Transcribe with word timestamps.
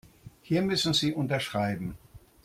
Hier 0.41 0.63
müssen 0.63 0.95
Sie 0.95 1.13
unterschreiben. 1.13 1.95